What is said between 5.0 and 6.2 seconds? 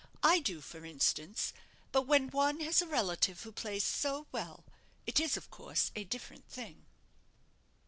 it is, of course, a